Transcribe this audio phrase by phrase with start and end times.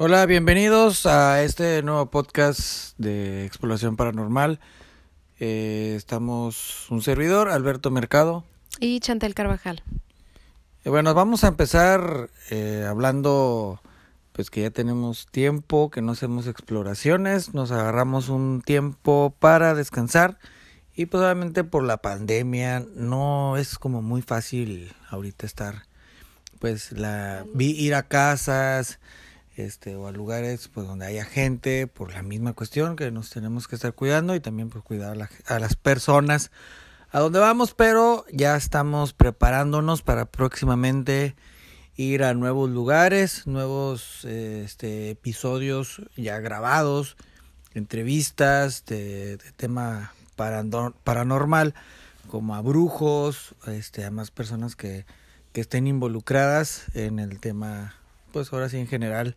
[0.00, 4.60] Hola, bienvenidos a este nuevo podcast de exploración paranormal.
[5.40, 8.44] Eh, estamos un servidor, Alberto Mercado.
[8.78, 9.82] Y Chantel Carvajal.
[10.84, 13.82] Eh, bueno, vamos a empezar eh, hablando,
[14.30, 20.38] pues que ya tenemos tiempo, que no hacemos exploraciones, nos agarramos un tiempo para descansar
[20.94, 25.86] y pues obviamente por la pandemia no es como muy fácil ahorita estar,
[26.60, 29.00] pues la ir a casas
[29.58, 33.66] este, o a lugares pues donde haya gente por la misma cuestión que nos tenemos
[33.66, 35.16] que estar cuidando y también pues cuidar
[35.46, 36.52] a, las personas
[37.10, 41.34] a donde vamos, pero ya estamos preparándonos para próximamente
[41.96, 47.16] ir a nuevos lugares, nuevos este, episodios ya grabados,
[47.74, 50.12] entrevistas de, tema
[51.02, 51.74] paranormal,
[52.30, 55.04] como a brujos, este, a más personas que,
[55.52, 57.98] que estén involucradas en el tema
[58.32, 59.36] pues ahora sí en general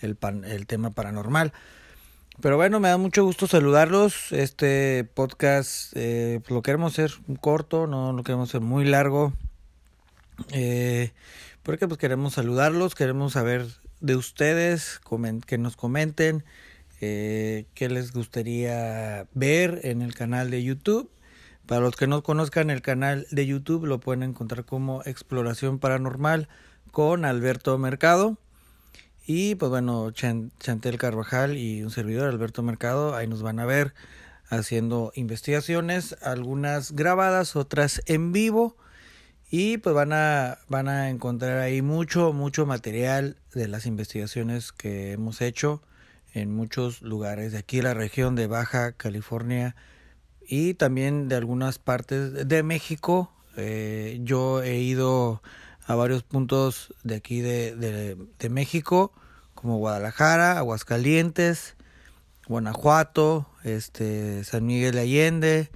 [0.00, 1.52] el, pan, el tema paranormal.
[2.40, 4.30] Pero bueno, me da mucho gusto saludarlos.
[4.30, 9.32] Este podcast eh, lo queremos hacer corto, no lo queremos hacer muy largo.
[10.52, 11.10] Eh,
[11.64, 13.66] porque pues queremos saludarlos, queremos saber
[14.00, 15.00] de ustedes,
[15.46, 16.44] que nos comenten
[17.00, 21.10] eh, qué les gustaría ver en el canal de YouTube.
[21.66, 26.48] Para los que no conozcan el canal de YouTube lo pueden encontrar como Exploración Paranormal
[26.92, 28.38] con Alberto Mercado.
[29.30, 33.92] Y pues bueno, Chantel Carvajal y un servidor, Alberto Mercado, ahí nos van a ver
[34.48, 38.78] haciendo investigaciones, algunas grabadas, otras en vivo.
[39.50, 45.12] Y pues van a, van a encontrar ahí mucho, mucho material de las investigaciones que
[45.12, 45.82] hemos hecho
[46.32, 49.76] en muchos lugares de aquí, la región de Baja California
[50.40, 53.30] y también de algunas partes de México.
[53.58, 55.42] Eh, yo he ido
[55.88, 57.74] a varios puntos de aquí de,
[58.38, 59.10] de, México,
[59.60, 61.74] como Guadalajara, Aguascalientes,
[62.46, 65.70] Guanajuato, este, San Miguel de Allende.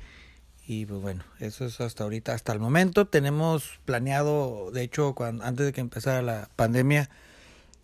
[0.68, 3.08] Y pues bueno, eso es hasta ahorita, hasta el momento.
[3.08, 7.10] Tenemos planeado, de hecho, antes de que empezara la pandemia,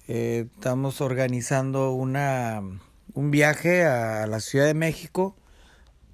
[0.06, 2.62] eh, estamos organizando una,
[3.15, 5.34] un viaje a la Ciudad de México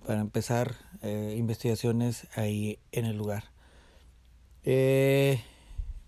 [0.07, 3.45] para empezar eh, investigaciones ahí en el lugar.
[4.65, 5.43] Eh,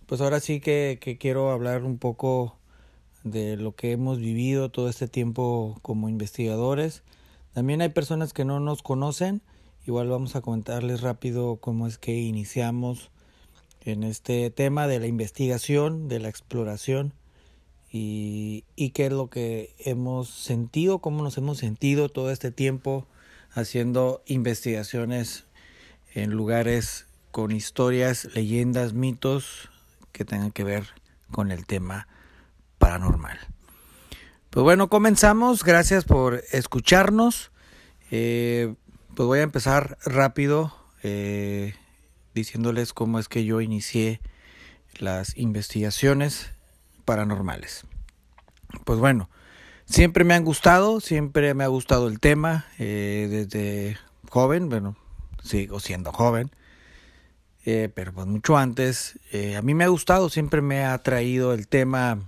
[0.07, 2.56] pues ahora sí que, quiero hablar un poco
[3.27, 7.03] de lo que hemos vivido todo este tiempo como investigadores.
[7.53, 9.43] También hay personas que no nos conocen.
[9.85, 13.11] Igual vamos a comentarles rápido cómo es que iniciamos
[13.81, 17.15] en este tema de la investigación, de la exploración
[17.91, 23.07] y, y qué es lo que hemos sentido, cómo nos hemos sentido todo este tiempo
[23.51, 25.47] haciendo investigaciones
[26.15, 29.69] en lugares con historias, leyendas, mitos
[30.13, 30.87] que tengan que ver
[31.31, 32.07] con el tema
[32.79, 33.39] paranormal.
[34.57, 35.65] Pues bueno, comenzamos.
[35.65, 37.51] Gracias por escucharnos.
[38.11, 38.75] Eh,
[39.15, 41.75] pues voy a empezar rápido eh,
[42.33, 44.23] diciéndoles cómo es que yo inicié
[44.99, 46.53] las investigaciones
[47.05, 47.85] paranormales.
[48.85, 49.29] Pues bueno,
[49.85, 53.99] siempre me han gustado, siempre me ha gustado el tema eh, desde
[54.31, 54.97] joven, bueno,
[55.43, 56.51] sigo siendo joven.
[57.63, 59.19] Pero pues mucho antes.
[59.59, 62.21] A mí me ha gustado, siempre me ha atraído el tema,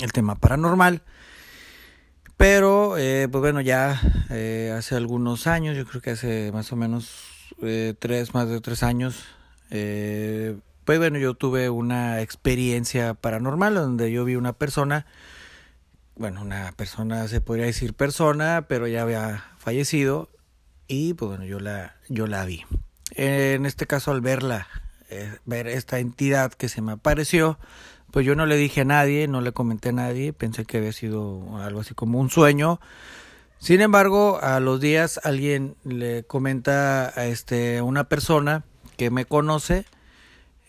[0.00, 1.02] el tema paranormal.
[2.36, 4.00] Pero, eh, pues bueno, ya
[4.76, 7.54] hace algunos años, yo creo que hace más o menos
[7.98, 9.24] tres, más de tres años,
[9.70, 15.06] pues bueno, yo tuve una experiencia paranormal donde yo vi una persona,
[16.16, 20.28] bueno, una persona, se podría decir persona, pero ya había fallecido
[20.88, 22.64] y pues bueno, yo la, yo la vi
[23.16, 24.66] en este caso al verla,
[25.08, 27.58] eh, ver esta entidad que se me apareció,
[28.16, 30.94] pues yo no le dije a nadie, no le comenté a nadie, pensé que había
[30.94, 32.80] sido algo así como un sueño.
[33.58, 38.64] Sin embargo, a los días alguien le comenta a este una persona
[38.96, 39.84] que me conoce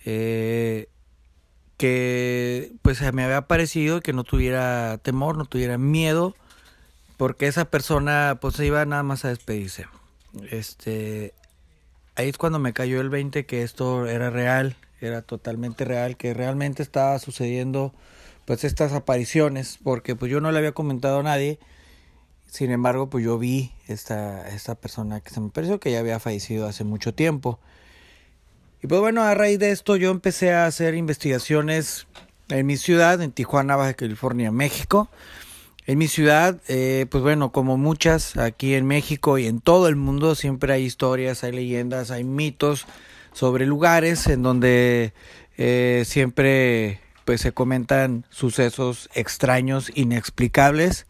[0.03, 0.89] eh,
[1.77, 6.35] que pues me había parecido que no tuviera temor, no tuviera miedo,
[7.15, 9.87] porque esa persona pues iba nada más a despedirse.
[10.51, 11.33] Este,
[12.15, 16.33] ahí es cuando me cayó el 20 que esto era real, era totalmente real, que
[16.33, 17.93] realmente estaba sucediendo
[18.45, 21.59] pues estas apariciones, porque pues yo no le había comentado a nadie,
[22.47, 26.19] sin embargo pues yo vi esta, esta persona que se me pareció que ya había
[26.19, 27.59] fallecido hace mucho tiempo.
[28.81, 32.07] Y pues bueno, a raíz de esto yo empecé a hacer investigaciones
[32.49, 35.09] en mi ciudad, en Tijuana, Baja California, México.
[35.85, 39.95] En mi ciudad, eh, pues bueno, como muchas aquí en México y en todo el
[39.95, 42.85] mundo, siempre hay historias, hay leyendas, hay mitos
[43.37, 45.13] sobre lugares en donde
[45.59, 51.05] eh, siempre pues se comentan sucesos extraños, inexplicables.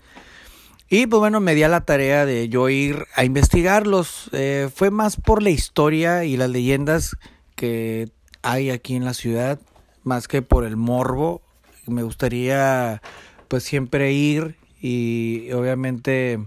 [0.90, 4.30] Y pues bueno, me di a la tarea de yo ir a investigarlos.
[4.34, 7.16] Eh, fue más por la historia y las leyendas
[7.56, 8.10] que
[8.42, 9.58] hay aquí en la ciudad,
[10.04, 11.42] más que por el morbo.
[11.86, 13.02] Me gustaría
[13.48, 16.40] pues siempre ir y obviamente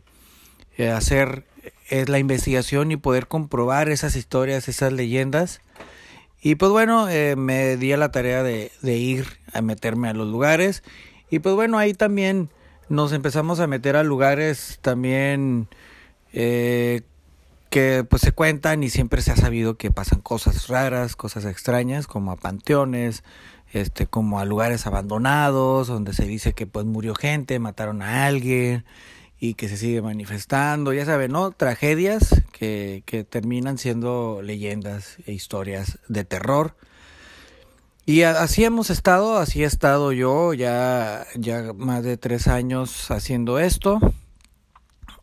[0.77, 1.47] eh, hacer
[1.91, 5.61] es la investigación y poder comprobar esas historias, esas leyendas.
[6.41, 10.29] Y pues bueno, eh, me di a la tarea de, ir a meterme a los
[10.29, 10.83] lugares.
[11.31, 12.49] Y pues bueno, ahí también
[12.89, 15.69] nos empezamos a meter a lugares también
[16.33, 17.03] eh,
[17.71, 22.07] que pues se cuentan y siempre se ha sabido que pasan cosas raras, cosas extrañas,
[22.07, 23.23] como a panteones,
[23.73, 28.85] este, como a lugares abandonados, donde se dice que pues murió gente, mataron a alguien
[29.41, 31.51] y que se sigue manifestando, ya saben, ¿no?
[31.51, 36.77] Tragedias que, que terminan siendo leyendas e historias de terror.
[38.05, 43.59] Y así hemos estado, así he estado yo ya, ya más de tres años haciendo
[43.59, 43.99] esto.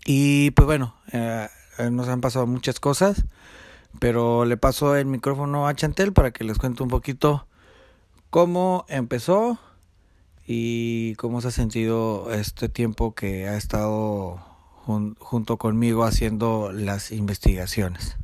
[0.05, 1.47] Y pues bueno, eh,
[1.91, 3.25] nos han pasado muchas cosas,
[3.99, 7.45] pero le paso el micrófono a Chantel para que les cuente un poquito
[8.29, 9.59] cómo empezó
[10.47, 14.39] y cómo se ha sentido este tiempo que ha estado
[15.19, 18.15] junto conmigo haciendo las investigaciones.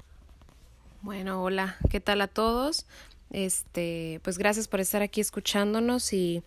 [1.02, 2.86] Bueno, hola, ¿qué tal a todos?
[3.32, 6.42] Este, pues gracias por estar aquí escuchándonos y,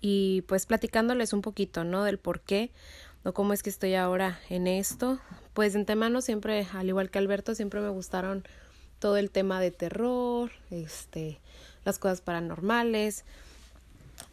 [0.00, 2.04] y pues platicándoles un poquito, ¿no?
[2.04, 2.70] Del por qué
[3.22, 5.20] o cómo es que estoy ahora en esto.
[5.52, 8.44] Pues en temano siempre, al igual que Alberto, siempre me gustaron
[8.98, 11.38] todo el tema de terror, este,
[11.84, 13.24] las cosas paranormales,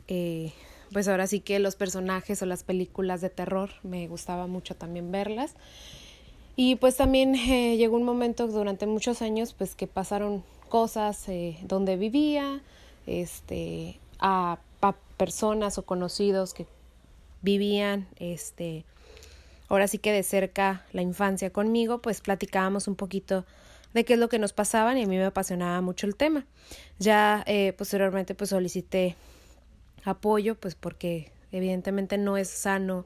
[0.07, 0.53] eh,
[0.91, 5.11] pues ahora sí que los personajes o las películas de terror me gustaba mucho también
[5.11, 5.55] verlas.
[6.55, 11.57] Y pues también eh, llegó un momento durante muchos años pues que pasaron cosas eh,
[11.63, 12.61] donde vivía,
[13.05, 14.59] este, a,
[15.17, 16.67] personas o conocidos que
[17.41, 18.85] vivían, este,
[19.67, 23.43] ahora sí que de cerca la infancia conmigo, pues platicábamos un poquito
[23.95, 26.45] de qué es lo que nos pasaban y a mí me apasionaba mucho el tema.
[26.99, 29.15] Ya eh, posteriormente pues solicité
[30.09, 33.05] apoyo, pues porque evidentemente no es sano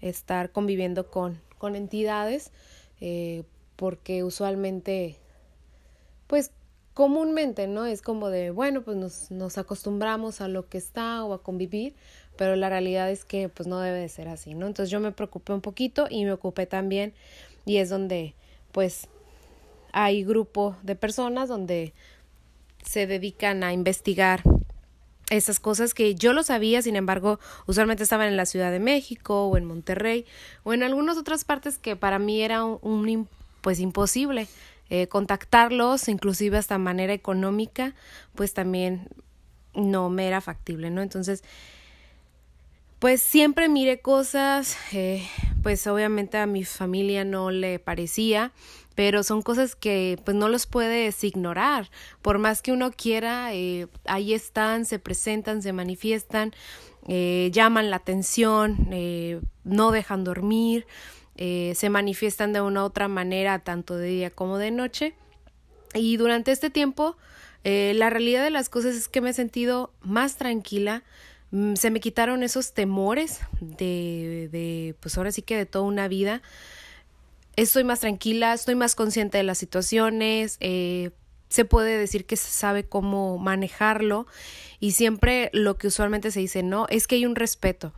[0.00, 2.52] estar conviviendo con, con entidades,
[3.00, 3.44] eh,
[3.76, 5.16] porque usualmente,
[6.26, 6.50] pues
[6.94, 7.86] comúnmente, ¿no?
[7.86, 11.94] Es como de, bueno, pues nos, nos acostumbramos a lo que está o a convivir,
[12.36, 14.66] pero la realidad es que pues no debe de ser así, ¿no?
[14.66, 17.14] Entonces yo me preocupé un poquito y me ocupé también
[17.64, 18.34] y es donde
[18.72, 19.08] pues
[19.92, 21.92] hay grupo de personas donde
[22.84, 24.42] se dedican a investigar
[25.36, 29.46] esas cosas que yo lo sabía, sin embargo, usualmente estaban en la Ciudad de México
[29.46, 30.26] o en Monterrey
[30.62, 33.28] o en algunas otras partes que para mí era un,
[33.60, 34.48] pues imposible
[34.90, 37.94] eh, contactarlos, inclusive hasta manera económica,
[38.34, 39.08] pues también
[39.74, 41.00] no me era factible, ¿no?
[41.00, 41.42] Entonces,
[43.02, 45.26] pues siempre miré cosas, eh,
[45.64, 48.52] pues obviamente a mi familia no le parecía,
[48.94, 51.90] pero son cosas que pues no los puedes ignorar,
[52.22, 56.52] por más que uno quiera, eh, ahí están, se presentan, se manifiestan,
[57.08, 58.88] eh, llaman la atención,
[59.64, 60.86] no dejan dormir,
[61.36, 65.14] se manifiestan de una u otra manera, tanto de día como de noche.
[65.92, 67.16] Y durante este tiempo,
[67.64, 71.02] la realidad de las cosas es que me he sentido más tranquila,
[71.74, 76.42] se me quitaron esos temores de, de, pues ahora sí que de toda una vida
[77.56, 81.10] estoy más tranquila, estoy más consciente de las situaciones, eh,
[81.48, 84.26] se puede decir que se sabe cómo manejarlo
[84.80, 87.92] y siempre lo que usualmente se dice no es que hay un respeto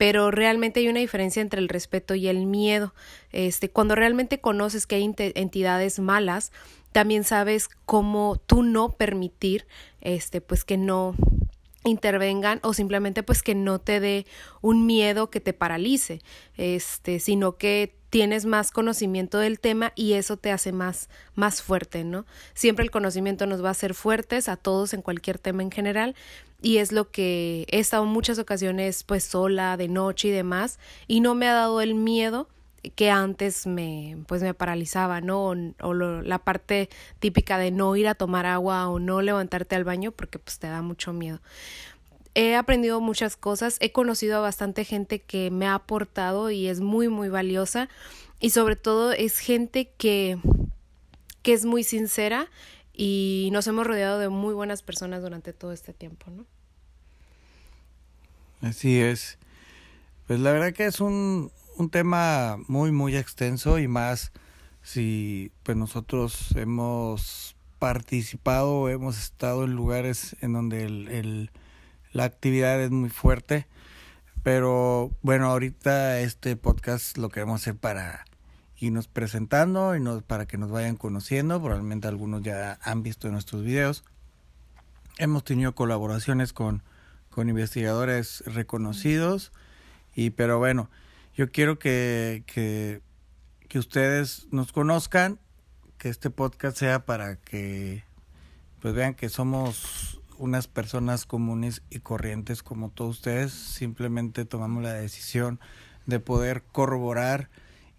[0.00, 2.94] pero realmente hay una diferencia entre el respeto y el miedo.
[3.32, 6.52] Este, cuando realmente conoces que hay entidades malas,
[6.90, 9.66] también sabes cómo tú no permitir,
[10.00, 11.14] este, pues que no
[11.84, 14.26] intervengan o simplemente pues que no te dé
[14.60, 16.20] un miedo que te paralice,
[16.56, 22.04] este, sino que tienes más conocimiento del tema y eso te hace más, más fuerte,
[22.04, 22.26] ¿no?
[22.54, 26.16] Siempre el conocimiento nos va a hacer fuertes a todos en cualquier tema en general
[26.60, 30.78] y es lo que he estado en muchas ocasiones pues sola, de noche y demás
[31.06, 32.48] y no me ha dado el miedo
[32.94, 35.48] que antes me pues me paralizaba, ¿no?
[35.48, 39.76] O, o lo, la parte típica de no ir a tomar agua o no levantarte
[39.76, 41.40] al baño porque pues te da mucho miedo
[42.34, 46.80] he aprendido muchas cosas, he conocido a bastante gente que me ha aportado y es
[46.80, 47.88] muy, muy valiosa
[48.38, 50.38] y sobre todo es gente que,
[51.42, 52.48] que es muy sincera
[52.92, 56.46] y nos hemos rodeado de muy buenas personas durante todo este tiempo, ¿no?
[58.62, 59.38] Así es.
[60.26, 64.32] Pues la verdad que es un, un tema muy, muy extenso y más
[64.82, 71.50] si pues nosotros hemos participado, hemos estado en lugares en donde el, el
[72.12, 73.66] la actividad es muy fuerte.
[74.42, 78.24] Pero bueno, ahorita este podcast lo queremos hacer para
[78.78, 81.60] irnos presentando y nos, para que nos vayan conociendo.
[81.60, 84.02] Probablemente algunos ya han visto nuestros videos.
[85.18, 86.82] Hemos tenido colaboraciones con,
[87.28, 89.52] con investigadores reconocidos.
[90.14, 90.90] Y pero bueno,
[91.34, 93.02] yo quiero que, que,
[93.68, 95.38] que ustedes nos conozcan,
[95.98, 98.04] que este podcast sea para que
[98.80, 104.94] pues vean que somos unas personas comunes y corrientes como todos ustedes, simplemente tomamos la
[104.94, 105.60] decisión
[106.06, 107.50] de poder corroborar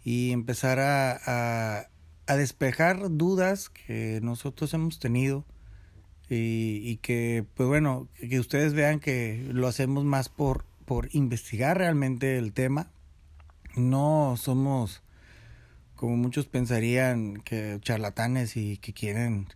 [0.03, 1.87] y empezar a,
[2.25, 5.45] a, despejar dudas que nosotros hemos tenido
[6.29, 11.77] y, y, que, pues bueno, que ustedes vean que lo hacemos más por, por investigar
[11.77, 12.89] realmente el tema.
[13.75, 15.01] No somos,
[15.95, 19.47] como muchos pensarían, que charlatanes y que quieren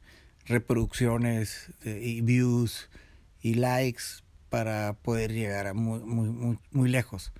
[0.45, 2.89] reproducciones eh, y views
[3.41, 7.33] y likes para poder llegar a muy, muy, muy, lejos.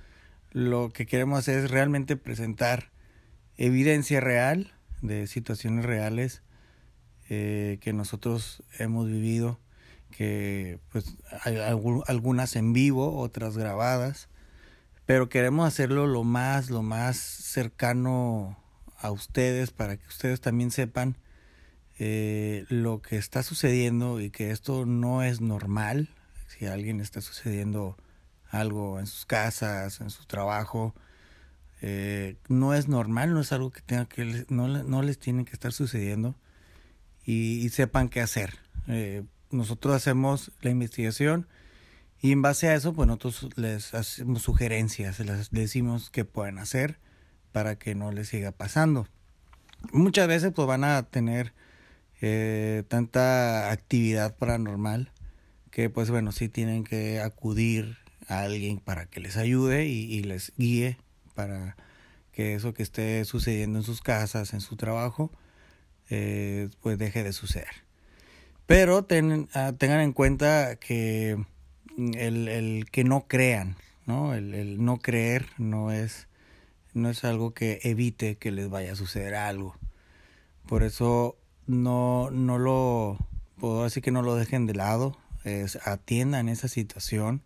[0.51, 2.91] Lo que queremos es realmente presentar
[3.57, 6.41] evidencia real de situaciones reales
[7.29, 9.59] eh, que nosotros hemos vivido,
[10.11, 14.29] que pues hay algunas en vivo, otras grabadas,
[15.05, 18.57] pero queremos hacerlo lo más, lo más cercano
[18.97, 21.17] a ustedes para que ustedes también sepan
[21.99, 26.09] eh, lo que está sucediendo y que esto no es normal,
[26.47, 27.97] si alguien está sucediendo
[28.49, 30.95] algo en sus casas, en su trabajo,
[31.81, 35.53] eh, no es normal, no es algo que tenga que no, no les tiene que
[35.53, 36.35] estar sucediendo
[37.25, 38.59] y, sepan qué hacer.
[38.87, 41.47] Eh, nosotros hacemos la investigación
[42.21, 46.99] y en base a eso, pues nosotros les hacemos sugerencias, les decimos qué pueden hacer
[47.51, 49.07] para que no les siga pasando.
[49.91, 51.53] Muchas veces pues van a tener
[52.21, 55.11] eh, tanta actividad paranormal
[55.71, 60.53] que pues bueno, sí tienen que acudir a alguien para que les ayude y, les
[60.57, 60.97] guíe
[61.33, 61.75] para
[62.31, 65.31] que eso que esté sucediendo en sus casas, en su trabajo,
[66.09, 67.83] eh, pues deje de suceder.
[68.65, 69.05] Pero
[69.53, 71.37] ah, tengan en cuenta que
[71.97, 73.75] el, el, que no crean,
[74.05, 74.33] ¿no?
[74.33, 76.27] El, el no creer no es,
[76.93, 79.75] no es algo que evite que les vaya a suceder algo.
[80.67, 81.37] Por eso
[81.67, 83.17] no, no lo,
[83.59, 87.41] puedo decir que no lo dejen de lado, es, atiendan esa situación.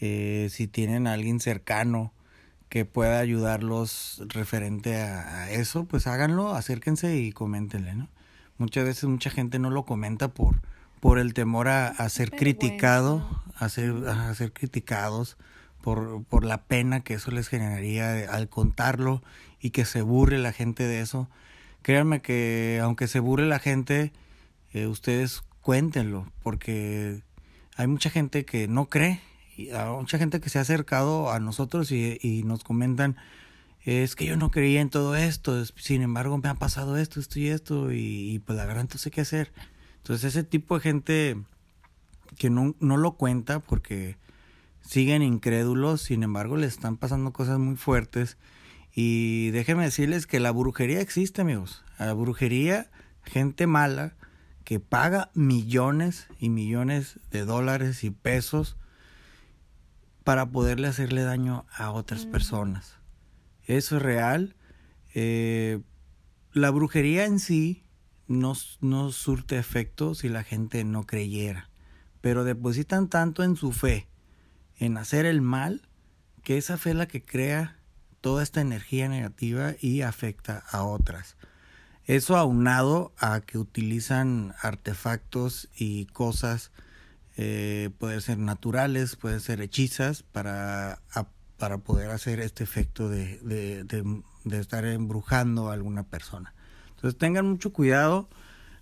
[0.00, 2.12] Eh, si tienen a alguien cercano
[2.68, 8.08] que pueda ayudarlos referente a, eso, pues háganlo, acérquense y coméntenle, ¿no?
[8.58, 10.60] Muchas veces mucha gente no lo comenta por,
[11.00, 15.36] por el temor a, a ser criticado, a ser, criticados,
[15.82, 19.22] por, por la pena que eso les generaría al contarlo
[19.60, 21.28] y que se burle la gente de eso
[21.82, 24.12] créanme que aunque se burle la gente,
[24.72, 27.22] eh, ustedes cuéntenlo, porque
[27.76, 29.20] hay mucha gente que no cree,
[29.56, 33.16] y hay mucha gente que se ha acercado a nosotros y, y nos comentan,
[33.84, 37.38] es que yo no creía en todo esto, sin embargo me ha pasado esto, esto
[37.38, 39.52] y esto, y, pues la verdad no sé qué hacer.
[39.98, 41.36] Entonces ese tipo de gente
[42.36, 44.16] que no, no lo cuenta porque
[44.80, 48.38] siguen incrédulos, sin embargo le están pasando cosas muy fuertes
[48.94, 51.84] y déjenme decirles que la brujería existe, amigos.
[51.98, 52.90] La brujería,
[53.22, 54.14] gente mala
[54.64, 58.76] que paga millones y millones de dólares y pesos
[60.24, 62.96] para poderle hacerle daño a otras personas.
[63.64, 64.56] Eso es real.
[65.14, 65.80] Eh,
[66.52, 67.82] la brujería en sí
[68.26, 71.67] no, no surte efecto si la gente no creyera,
[72.20, 74.08] pero depositan tanto en su fe,
[74.76, 75.82] en hacer el mal,
[76.42, 77.78] que esa fe es la que crea
[78.20, 81.36] toda esta energía negativa y afecta a otras.
[82.04, 86.70] Eso aunado a que utilizan artefactos y cosas,
[87.36, 91.02] eh, pueden ser naturales, pueden ser hechizas para,
[91.58, 93.84] para poder hacer este efecto de, de,
[94.44, 96.54] de, estar embrujando a alguna persona.
[96.94, 98.28] Entonces tengan mucho cuidado,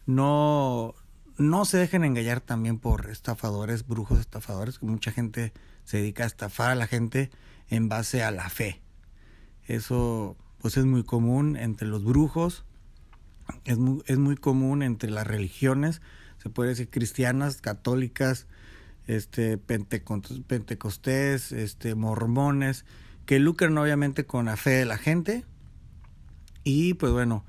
[0.07, 0.95] no,
[1.38, 5.52] no se dejen engañar también por estafadores, brujos estafadores, que mucha gente
[5.85, 7.31] se dedica a estafar a la gente
[7.69, 8.81] en base a la fe.
[9.66, 12.64] Eso pues es muy común entre los brujos,
[13.64, 16.00] es muy, es muy común entre las religiones,
[16.38, 18.47] se puede decir cristianas, católicas,
[19.07, 22.85] este pentecostés, este mormones,
[23.25, 25.45] que lucran obviamente con la fe de la gente.
[26.64, 27.45] Y pues bueno,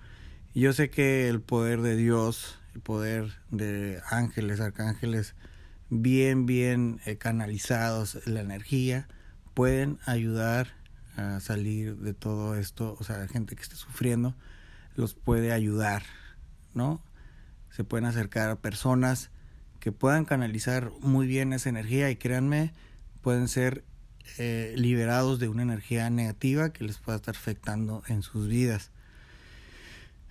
[0.54, 5.36] yo sé que el poder de Dios, poder de ángeles, arcángeles,
[5.90, 9.08] bien, bien eh, canalizados, la energía,
[9.54, 10.68] pueden ayudar
[11.16, 14.36] a salir de todo esto, o sea, la gente que esté sufriendo,
[14.96, 16.04] los puede ayudar,
[16.74, 17.02] ¿no?
[17.70, 19.32] Se pueden acercar a personas
[19.80, 22.74] que puedan canalizar muy bien esa energía y créanme,
[23.22, 23.84] pueden ser
[24.38, 28.92] eh, liberados de una energía negativa que les pueda estar afectando en sus vidas.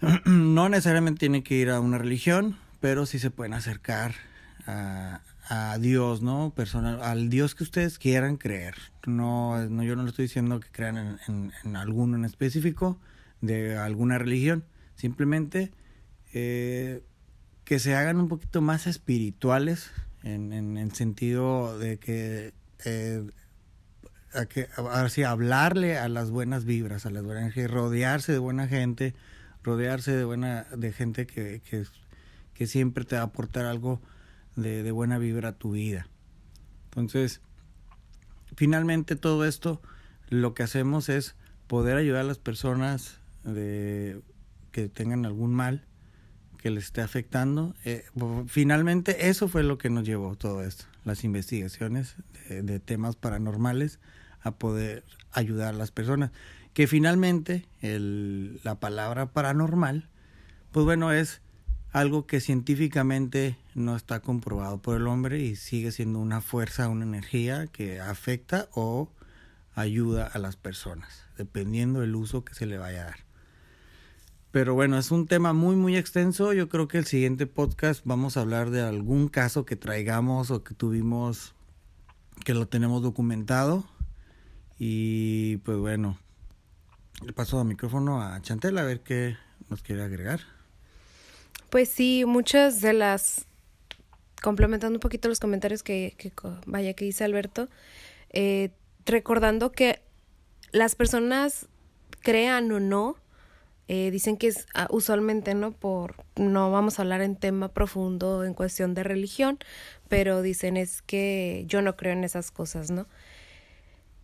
[0.25, 4.15] no necesariamente tienen que ir a una religión, pero sí se pueden acercar
[4.67, 6.53] a, a Dios, ¿no?
[6.55, 8.75] Personal, al Dios que ustedes quieran creer.
[9.07, 12.99] No, no yo no le estoy diciendo que crean en, en, alguno en específico
[13.41, 14.65] de alguna religión.
[14.97, 15.71] Simplemente
[16.33, 17.03] eh,
[17.65, 19.91] que se hagan un poquito más espirituales
[20.23, 22.53] en, en el sentido de que,
[22.85, 23.25] eh,
[24.35, 28.67] a que ahora sí, hablarle a las buenas vibras, a las buenas rodearse de buena
[28.67, 29.15] gente,
[29.67, 31.85] rodearse de buena, de gente que, que,
[32.55, 34.01] que siempre te va a aportar algo
[34.55, 36.07] de, de buena vibra a tu vida.
[36.87, 37.41] Entonces,
[38.55, 39.83] finalmente todo esto
[40.29, 41.35] lo que hacemos es
[41.67, 44.23] poder ayudar a las personas de
[44.71, 45.85] que tengan algún mal
[46.59, 47.75] que les esté afectando.
[47.85, 48.05] Eh,
[48.47, 52.15] finalmente eso fue lo que nos llevó todo esto, las investigaciones
[52.49, 53.99] de, de, temas paranormales
[54.43, 56.31] a poder ayudar a las personas.
[56.77, 60.11] Que finalmente la palabra paranormal,
[60.73, 61.41] pues bueno, es
[61.91, 67.07] algo que científicamente no está comprobado por el hombre y sigue siendo una fuerza, una
[67.07, 69.09] energía que afecta o
[69.75, 73.21] ayuda a las personas, dependiendo del uso que se le vaya a dar.
[74.51, 76.53] Pero bueno, es un tema muy, muy extenso.
[76.53, 80.63] Yo creo que el siguiente podcast vamos a hablar de algún caso que traigamos o
[80.63, 81.55] que tuvimos,
[82.45, 83.89] que lo tenemos documentado.
[84.79, 86.19] Y pues bueno,
[87.25, 89.37] le paso el micrófono a Chantel a ver qué
[89.69, 90.41] nos quiere agregar.
[91.71, 93.47] Pues sí, muchas de las,
[94.43, 96.33] complementando un poquito los comentarios que, que
[96.67, 97.69] vaya, que dice Alberto,
[98.31, 98.71] eh,
[99.05, 100.01] recordando que
[100.73, 101.67] las personas
[102.21, 103.17] crean o no,
[103.89, 105.71] eh, dicen que es uh, usualmente, ¿no?
[105.73, 109.59] Por, no vamos a hablar en tema profundo en cuestión de religión,
[110.09, 113.07] pero dicen es que yo no creo en esas cosas, ¿no?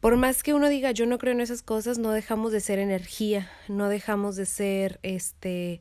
[0.02, 2.80] Por más que uno diga yo no creo en esas cosas, no dejamos de ser
[2.80, 5.80] energía, no dejamos de ser este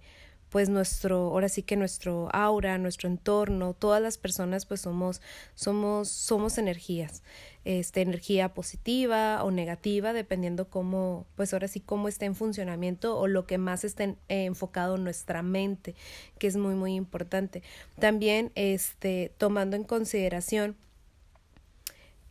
[0.50, 5.22] pues nuestro, ahora sí que nuestro aura, nuestro entorno, todas las personas pues somos,
[5.56, 7.24] somos, somos energías,
[7.66, 13.26] este, energía positiva o negativa, dependiendo cómo, pues ahora sí cómo está en funcionamiento o
[13.26, 15.96] lo que más esté eh, enfocado en nuestra mente,
[16.38, 17.64] que es muy, muy importante.
[17.98, 20.76] También, este, tomando en consideración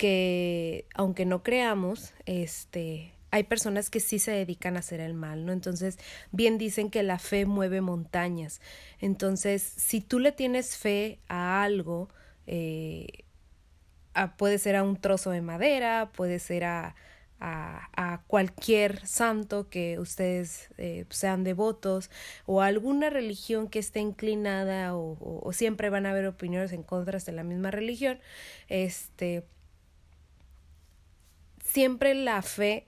[0.01, 5.45] que aunque no creamos, este, hay personas que sí se dedican a hacer el mal,
[5.45, 5.53] ¿no?
[5.53, 5.99] Entonces,
[6.33, 8.63] bien dicen que la fe mueve montañas.
[8.99, 12.09] Entonces, si tú le tienes fe a algo,
[12.47, 13.25] eh,
[14.39, 16.95] puede ser a un trozo de madera, puede ser a,
[17.39, 22.11] a, a cualquier santo que ustedes eh, sean devotos
[22.47, 26.73] o a alguna religión que esté inclinada o, o, o siempre van a haber opiniones
[26.73, 28.19] en contra de la misma religión,
[28.69, 29.45] este
[31.63, 32.87] siempre la fe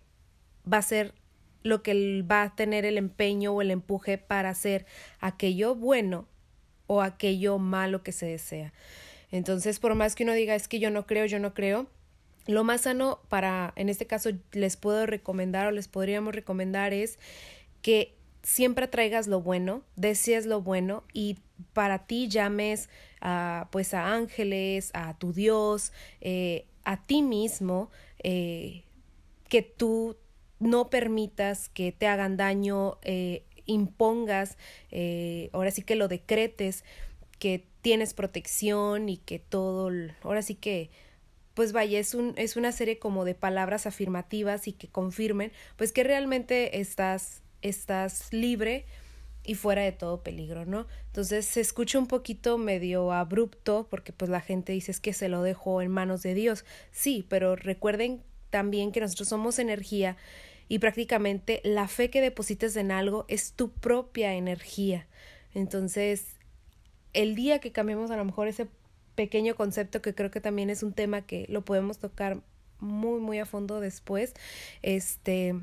[0.70, 1.14] va a ser
[1.62, 4.86] lo que va a tener el empeño o el empuje para hacer
[5.20, 6.26] aquello bueno
[6.86, 8.72] o aquello malo que se desea.
[9.30, 11.88] Entonces, por más que uno diga es que yo no creo, yo no creo,
[12.46, 17.18] lo más sano para, en este caso, les puedo recomendar o les podríamos recomendar es
[17.82, 21.38] que siempre traigas lo bueno, desees lo bueno y
[21.72, 22.88] para ti llames
[23.20, 27.90] a, pues a ángeles, a tu Dios, eh, a ti mismo,
[28.22, 28.84] eh,
[29.48, 30.16] que tú
[30.58, 34.56] no permitas que te hagan daño, eh, impongas,
[34.90, 36.84] eh, ahora sí que lo decretes,
[37.38, 39.90] que tienes protección y que todo,
[40.22, 40.90] ahora sí que,
[41.54, 45.92] pues vaya, es, un, es una serie como de palabras afirmativas y que confirmen, pues
[45.92, 48.86] que realmente estás, estás libre
[49.44, 50.86] y fuera de todo peligro, ¿no?
[51.06, 55.28] Entonces se escucha un poquito medio abrupto porque pues la gente dice es que se
[55.28, 56.64] lo dejó en manos de Dios.
[56.90, 60.16] Sí, pero recuerden también que nosotros somos energía
[60.68, 65.06] y prácticamente la fe que deposites en algo es tu propia energía.
[65.54, 66.36] Entonces,
[67.12, 68.68] el día que cambiemos a lo mejor ese
[69.14, 72.42] pequeño concepto que creo que también es un tema que lo podemos tocar
[72.78, 74.34] muy muy a fondo después,
[74.82, 75.54] este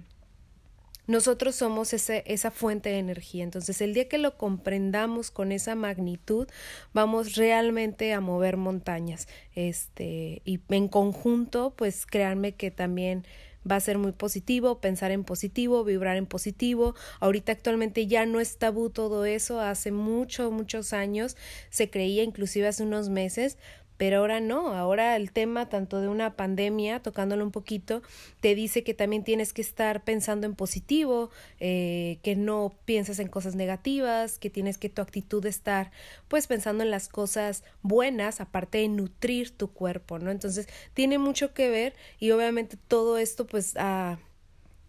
[1.09, 3.43] nosotros somos ese, esa fuente de energía.
[3.43, 6.47] Entonces, el día que lo comprendamos con esa magnitud,
[6.93, 9.27] vamos realmente a mover montañas.
[9.55, 13.25] Este, y en conjunto, pues créanme que también
[13.69, 16.93] va a ser muy positivo, pensar en positivo, vibrar en positivo.
[17.19, 21.35] Ahorita actualmente ya no es tabú todo eso, hace muchos, muchos años
[21.71, 23.57] se creía, inclusive hace unos meses,
[23.99, 28.01] pero ahora no, ahora el tema tanto de una pandemia, tocándolo un poquito,
[28.39, 33.27] te dice que también tienes que estar pensando en positivo, eh, que no piensas en
[33.27, 35.91] cosas negativas, que tienes que tu actitud estar
[36.29, 40.31] pues pensando en las cosas buenas, aparte de nutrir tu cuerpo, ¿no?
[40.31, 44.17] Entonces tiene mucho que ver y obviamente todo esto pues a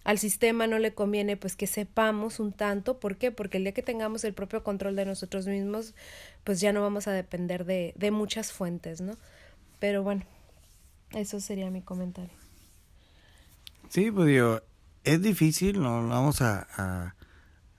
[0.05, 3.31] al sistema no le conviene pues que sepamos un tanto, ¿por qué?
[3.33, 5.94] Porque el día que tengamos el propio control de nosotros mismos,
[6.44, 9.14] pues ya no vamos a depender de, de muchas fuentes, ¿no?
[9.79, 10.24] Pero bueno,
[11.12, 12.35] eso sería mi comentario.
[13.88, 14.61] Sí, pues digo,
[15.05, 17.14] es difícil, no vamos a,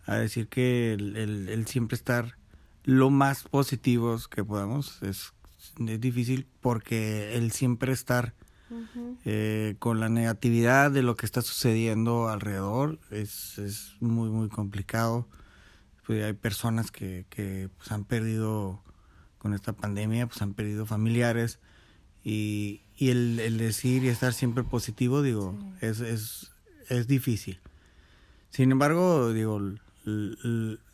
[0.05, 2.35] a, decir que el, el, siempre estar
[2.83, 5.31] lo más positivos que podamos es,
[5.87, 8.33] es difícil porque el siempre estar
[9.25, 15.27] eh, con la negatividad de lo que está sucediendo alrededor es, es muy, muy complicado.
[16.05, 18.81] Pues hay personas que, que pues, han perdido
[19.37, 21.59] con esta pandemia, pues han perdido familiares
[22.23, 26.51] y, y el, el, decir y estar siempre positivo, digo, es, es,
[26.89, 27.59] es difícil.
[28.49, 29.59] Sin embargo, digo,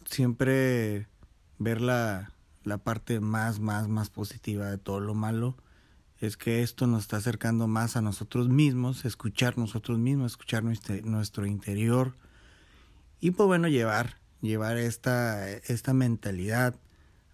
[0.06, 1.08] siempre
[1.58, 2.32] ver la,
[2.64, 5.56] la parte más, más, más positiva de todo lo malo
[6.20, 11.46] es que esto nos está acercando más a nosotros mismos, escuchar nosotros mismos, escuchar nuestro,
[11.46, 12.16] interior
[13.20, 16.76] y pues bueno, llevar, llevar esta, esta mentalidad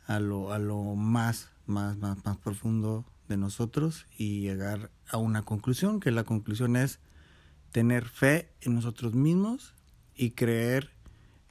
[0.05, 5.43] a lo, a lo más, más, más, más profundo de nosotros y llegar a una
[5.43, 6.99] conclusión, que la conclusión es
[7.71, 9.73] tener fe en nosotros mismos
[10.15, 10.91] y creer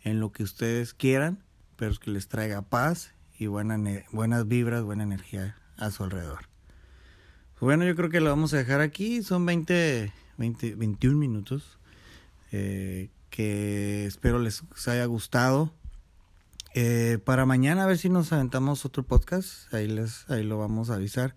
[0.02, 1.42] en lo que ustedes quieran,
[1.76, 3.78] pero que les traiga paz y buena,
[4.12, 6.52] buenas vibras, buena energía a su alrededor.
[7.60, 9.22] Bueno, yo creo que lo vamos a dejar aquí.
[9.22, 11.78] Son 20, 20 21 minutos.
[12.50, 15.72] Eh, que espero les haya gustado.
[16.74, 19.72] Eh, para mañana a ver si nos aventamos otro podcast.
[19.72, 21.34] Ahí les, ahí lo vamos a avisar.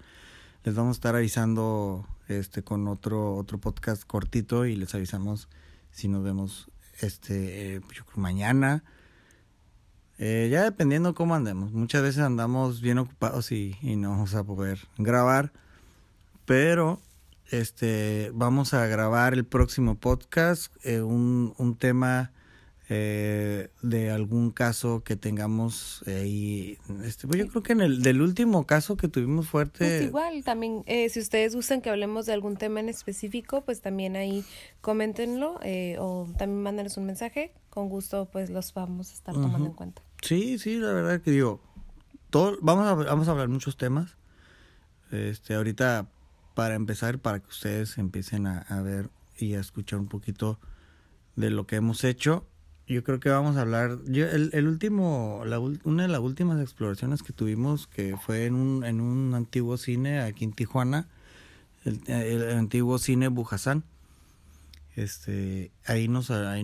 [0.65, 5.47] Les vamos a estar avisando este con otro, otro podcast cortito y les avisamos
[5.91, 7.81] si nos vemos este
[8.15, 8.83] mañana.
[10.17, 11.71] Eh, ya dependiendo cómo andemos.
[11.71, 15.53] Muchas veces andamos bien ocupados y, y no vamos a poder grabar.
[16.45, 16.99] Pero
[17.51, 22.31] este vamos a grabar el próximo podcast eh, un, un tema
[22.87, 26.77] eh, de algún caso que tengamos ahí.
[27.03, 29.79] Este, pues yo creo que en el del último caso que tuvimos fuerte.
[29.79, 33.81] Pues igual, también, eh, si ustedes gustan que hablemos de algún tema en específico, pues
[33.81, 34.45] también ahí
[34.81, 37.53] coméntenlo eh, o también mándenos un mensaje.
[37.71, 40.03] Con gusto, pues los vamos a estar tomando en cuenta.
[40.21, 41.61] Sí, sí, la verdad que digo,
[42.29, 44.15] todo, vamos a, vamos a hablar muchos temas.
[45.11, 46.07] Este, ahorita
[46.55, 50.59] para empezar, para que ustedes empiecen a, ver y a escuchar un poquito
[51.35, 52.47] de lo que hemos hecho.
[52.87, 56.59] Yo creo que vamos a hablar, yo, el, el último, la, una de las últimas
[56.61, 61.07] exploraciones que tuvimos, que fue en un, en un antiguo cine aquí en Tijuana,
[61.83, 63.83] el, el antiguo cine Bujasán.
[64.95, 66.63] Este, ahí nos ahí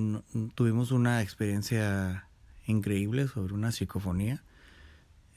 [0.56, 2.28] tuvimos una experiencia
[2.66, 4.42] increíble sobre una psicofonía.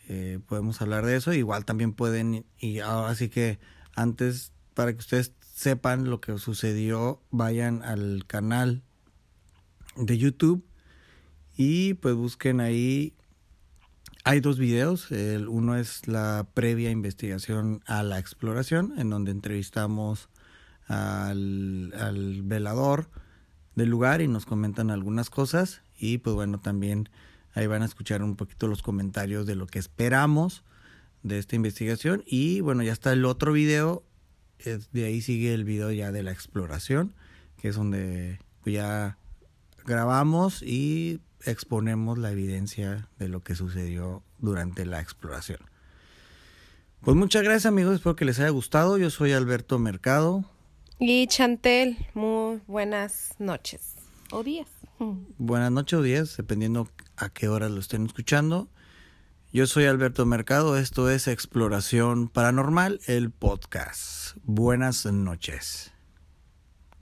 [0.08, 1.32] Eh, podemos hablar de eso.
[1.32, 3.58] Igual también pueden, y así que
[3.94, 8.82] antes, para que ustedes sepan lo que sucedió, vayan al canal
[9.96, 10.64] de YouTube
[11.56, 13.14] y pues busquen ahí.
[14.24, 15.12] Hay dos videos.
[15.12, 20.28] El uno es la previa investigación a la exploración, en donde entrevistamos
[20.88, 23.08] al, al velador
[23.74, 25.82] del lugar y nos comentan algunas cosas.
[25.98, 27.08] Y pues bueno, también
[27.52, 30.64] ahí van a escuchar un poquito los comentarios de lo que esperamos
[31.24, 32.22] de esta investigación.
[32.26, 34.04] Y bueno, ya está el otro video.
[34.92, 37.14] de ahí sigue el video ya de la exploración,
[37.56, 39.18] que es donde ya
[39.84, 45.58] grabamos y exponemos la evidencia de lo que sucedió durante la exploración.
[47.00, 48.96] Pues muchas gracias amigos, espero que les haya gustado.
[48.96, 50.44] Yo soy Alberto Mercado.
[50.98, 53.96] Y Chantel, muy buenas noches
[54.30, 54.68] o días.
[55.38, 58.68] Buenas noches o días, dependiendo a qué hora lo estén escuchando.
[59.54, 64.36] Yo soy Alberto Mercado, esto es Exploración Paranormal, el podcast.
[64.42, 65.93] Buenas noches.